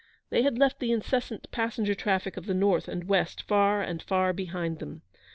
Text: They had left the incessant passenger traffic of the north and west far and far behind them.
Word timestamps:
They 0.31 0.41
had 0.41 0.57
left 0.57 0.79
the 0.79 0.91
incessant 0.91 1.45
passenger 1.51 1.93
traffic 1.93 2.35
of 2.35 2.47
the 2.47 2.55
north 2.55 2.87
and 2.87 3.03
west 3.03 3.43
far 3.43 3.83
and 3.83 4.01
far 4.01 4.33
behind 4.33 4.79
them. 4.79 5.03